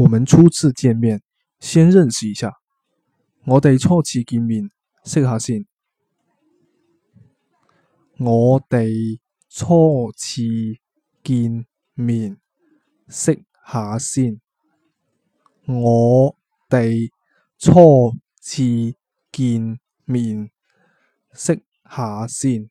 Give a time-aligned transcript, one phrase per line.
[0.00, 1.20] 我们初次见面
[1.58, 2.54] 先认识一下。
[3.44, 4.70] 我哋初次见面
[5.04, 5.66] 识下先。
[8.16, 9.18] 我哋
[9.50, 10.40] 初次
[11.22, 12.38] 见面
[13.08, 14.40] 识下先。
[15.66, 16.34] 我
[16.70, 17.10] 哋
[17.58, 18.94] 初次
[19.30, 20.50] 见面
[21.34, 22.70] 识下先。